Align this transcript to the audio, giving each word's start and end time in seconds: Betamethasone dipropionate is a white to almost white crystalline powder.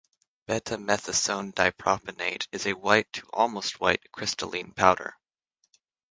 Betamethasone 0.47 1.53
dipropionate 1.53 2.47
is 2.51 2.65
a 2.65 2.73
white 2.73 3.13
to 3.13 3.27
almost 3.31 3.79
white 3.79 4.11
crystalline 4.11 4.71
powder. 4.71 5.13